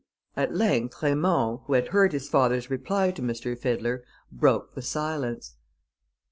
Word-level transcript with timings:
At 0.35 0.55
length 0.55 1.03
Raymond, 1.03 1.59
who 1.67 1.73
had 1.73 1.89
heard 1.89 2.11
his 2.11 2.27
father's 2.27 2.71
reply 2.71 3.11
to 3.11 3.21
M. 3.21 3.55
Fiddler, 3.55 4.03
broke 4.31 4.73
the 4.73 4.81
silence. 4.81 5.57